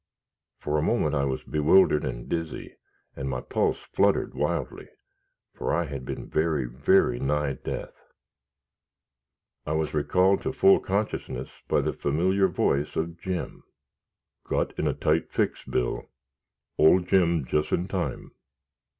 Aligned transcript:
For 0.57 0.79
a 0.79 0.81
moment 0.81 1.13
I 1.13 1.25
was 1.25 1.43
bewildered 1.43 2.03
and 2.03 2.27
dizzy, 2.27 2.75
and 3.15 3.29
my 3.29 3.39
pulse 3.39 3.83
fluttered 3.83 4.33
wildly, 4.33 4.89
for 5.53 5.71
I 5.71 5.85
had 5.85 6.05
been 6.05 6.27
very, 6.27 6.65
very 6.65 7.19
nigh 7.19 7.53
death. 7.53 7.93
I 9.63 9.73
was 9.73 9.93
recalled 9.93 10.41
to 10.41 10.53
full 10.53 10.79
consciousness 10.79 11.51
by 11.67 11.81
the 11.81 11.93
familiar 11.93 12.47
voice 12.47 12.95
of 12.95 13.19
Jim. 13.19 13.63
"Got 14.43 14.71
in 14.79 14.87
a 14.87 14.95
tight 14.95 15.29
fix, 15.31 15.63
Bill. 15.65 16.09
Ole 16.79 17.01
Jim 17.01 17.45
jus' 17.45 17.71
in 17.71 17.87
time." 17.87 18.31